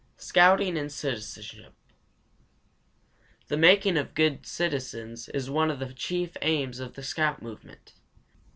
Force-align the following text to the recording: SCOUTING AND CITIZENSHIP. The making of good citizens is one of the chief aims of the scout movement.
SCOUTING 0.17 0.79
AND 0.79 0.91
CITIZENSHIP. 0.91 1.73
The 3.49 3.57
making 3.57 3.97
of 3.97 4.15
good 4.15 4.47
citizens 4.47 5.29
is 5.29 5.47
one 5.51 5.69
of 5.69 5.77
the 5.77 5.93
chief 5.93 6.35
aims 6.41 6.79
of 6.79 6.95
the 6.95 7.03
scout 7.03 7.43
movement. 7.43 7.93